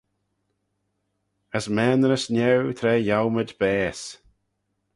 [1.57, 4.09] As maynrys niau tra yiowmayd baase.